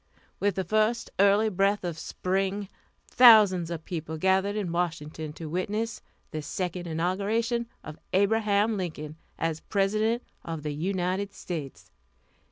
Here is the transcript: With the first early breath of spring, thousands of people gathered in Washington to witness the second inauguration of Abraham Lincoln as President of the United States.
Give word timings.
With 0.39 0.55
the 0.55 0.63
first 0.63 1.11
early 1.19 1.47
breath 1.47 1.83
of 1.83 1.95
spring, 1.99 2.69
thousands 3.07 3.69
of 3.69 3.85
people 3.85 4.17
gathered 4.17 4.55
in 4.55 4.71
Washington 4.71 5.31
to 5.33 5.47
witness 5.47 6.01
the 6.31 6.41
second 6.41 6.87
inauguration 6.87 7.67
of 7.83 7.99
Abraham 8.11 8.77
Lincoln 8.77 9.15
as 9.37 9.59
President 9.59 10.23
of 10.43 10.63
the 10.63 10.73
United 10.73 11.33
States. 11.35 11.91